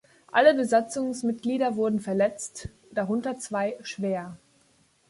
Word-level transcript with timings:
Alle 0.31 0.55
Besatzungsmitglieder 0.55 1.75
wurden 1.75 1.99
verletzt, 1.99 2.69
darunter 2.91 3.37
zwei 3.37 3.77
schwer. 3.83 4.35